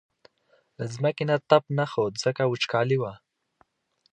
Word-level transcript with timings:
له 0.77 0.85
ځمکې 0.95 1.23
نه 1.29 1.35
تپ 1.49 1.63
نه 1.77 1.85
خوت 1.91 2.13
ځکه 2.23 2.41
وچکالي 2.45 2.97
وه. 2.99 3.13